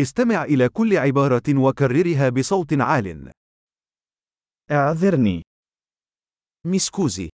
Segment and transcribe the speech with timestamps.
[0.00, 3.32] استمع إلى كل عبارة وكررها بصوت عال.
[4.70, 5.42] اعذرني.
[6.68, 7.28] Mi scusi.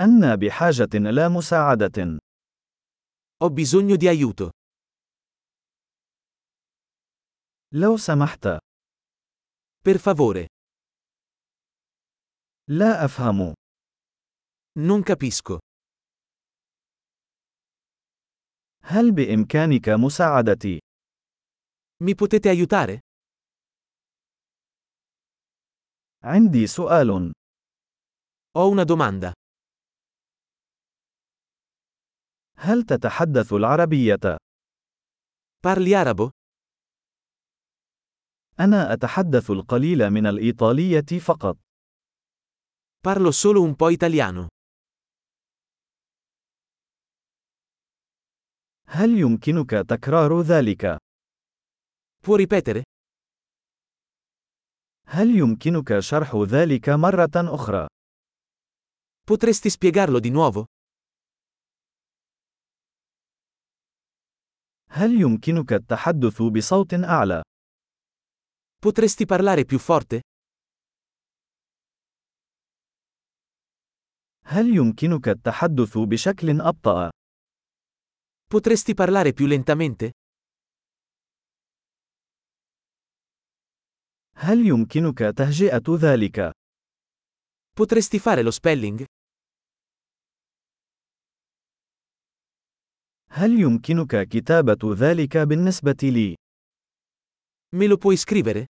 [0.00, 2.18] أنا بحاجة إلى مساعدة.
[3.44, 4.50] Ho bisogno di aiuto.
[7.72, 8.48] لو سمحت.
[9.84, 10.46] Per favore.
[12.68, 13.54] لا أفهم.
[14.78, 15.58] Non capisco.
[18.90, 20.78] هل بإمكانك مساعدتي؟
[22.04, 22.98] Mi potete aiutare?
[26.24, 27.32] عندي سؤال.
[28.58, 29.32] Ho una domanda.
[32.56, 34.36] هل تتحدث العربية؟
[35.66, 36.30] Parli arabo?
[38.60, 41.58] أنا أتحدث القليل من الإيطالية فقط.
[43.08, 44.48] Parlo solo un po' italiano.
[48.98, 50.98] هل يمكنك تكرار ذلك؟
[52.24, 52.82] Può ripetere?
[55.06, 57.86] هل يمكنك شرح ذلك مرة أخرى؟
[59.24, 60.64] Potresti spiegarlo di nuovo?
[64.90, 67.42] هل يمكنك التحدث بصوت أعلى؟
[68.78, 70.20] Potresti parlare più forte?
[74.44, 77.17] هل يمكنك التحدث بشكل أبطأ؟
[78.47, 80.11] Potresti parlare più lentamente?
[84.35, 86.51] هل يمكنك تهجئة ذلك؟
[87.73, 89.05] Potresti fare lo spelling?
[93.29, 96.35] هل يمكنك كتابة ذلك بالنسبة لي؟
[97.75, 98.65] Me lo puoi scrivere?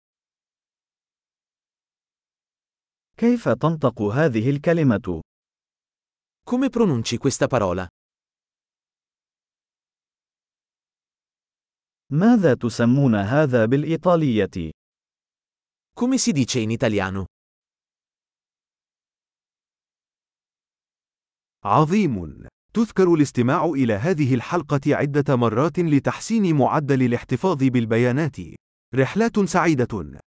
[3.17, 5.21] كيف تنطق هذه الكلمة؟
[6.43, 7.87] Come pronunci questa parola?
[12.14, 14.70] ماذا تسمون هذا بالإيطالية؟
[16.00, 17.26] Come si dice in italiano?
[21.64, 22.46] عظيم.
[22.74, 28.36] تذكر الاستماع إلى هذه الحلقة عدة مرات لتحسين معدل الاحتفاظ بالبيانات.
[28.94, 30.20] رحلات سعيدة.